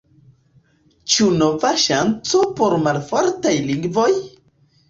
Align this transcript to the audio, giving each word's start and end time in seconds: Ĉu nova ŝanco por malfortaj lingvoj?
Ĉu 1.15 1.27
nova 1.41 1.71
ŝanco 1.83 2.41
por 2.61 2.77
malfortaj 2.89 3.55
lingvoj? 3.71 4.11